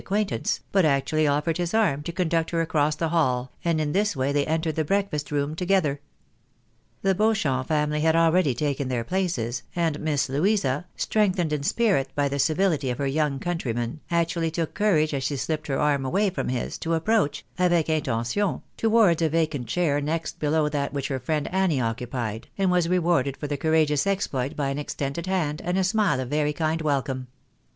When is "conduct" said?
2.11-2.49